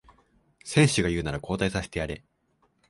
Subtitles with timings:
[0.63, 2.23] 選手が言うなら交代させてやれ